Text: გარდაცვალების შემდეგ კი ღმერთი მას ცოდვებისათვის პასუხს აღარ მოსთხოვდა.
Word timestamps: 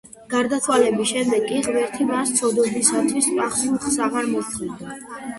გარდაცვალების 0.33 1.09
შემდეგ 1.09 1.43
კი 1.49 1.59
ღმერთი 1.67 2.07
მას 2.11 2.31
ცოდვებისათვის 2.39 3.27
პასუხს 3.41 3.99
აღარ 4.07 4.31
მოსთხოვდა. 4.33 4.97